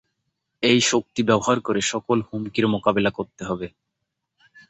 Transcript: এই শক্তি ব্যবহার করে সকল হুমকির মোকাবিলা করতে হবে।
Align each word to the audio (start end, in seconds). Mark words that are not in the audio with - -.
এই 0.63 0.79
শক্তি 0.83 1.21
ব্যবহার 1.23 1.57
করে 1.61 1.81
সকল 1.91 2.17
হুমকির 2.27 2.65
মোকাবিলা 2.67 3.11
করতে 3.11 3.41
হবে। 3.45 3.67